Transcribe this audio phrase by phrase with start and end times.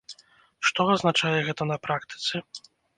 [0.69, 2.47] Што азначае гэта на практыцы?